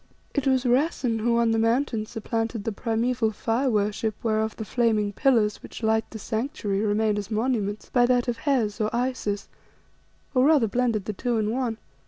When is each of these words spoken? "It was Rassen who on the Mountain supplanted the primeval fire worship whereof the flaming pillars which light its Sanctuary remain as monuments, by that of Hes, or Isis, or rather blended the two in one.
"It 0.33 0.47
was 0.47 0.65
Rassen 0.65 1.19
who 1.19 1.37
on 1.37 1.51
the 1.51 1.59
Mountain 1.59 2.07
supplanted 2.07 2.63
the 2.63 2.71
primeval 2.71 3.29
fire 3.29 3.69
worship 3.69 4.15
whereof 4.23 4.55
the 4.55 4.65
flaming 4.65 5.13
pillars 5.13 5.61
which 5.61 5.83
light 5.83 6.05
its 6.11 6.23
Sanctuary 6.23 6.81
remain 6.81 7.19
as 7.19 7.29
monuments, 7.29 7.87
by 7.91 8.07
that 8.07 8.27
of 8.27 8.37
Hes, 8.37 8.81
or 8.81 8.89
Isis, 8.95 9.47
or 10.33 10.45
rather 10.45 10.65
blended 10.67 11.05
the 11.05 11.13
two 11.13 11.37
in 11.37 11.51
one. 11.51 11.77